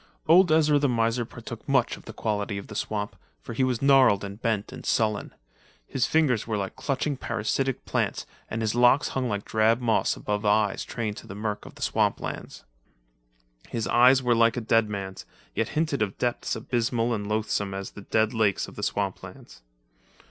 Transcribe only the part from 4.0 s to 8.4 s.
and bent and sullen; his fingers were like clutching parasitic plants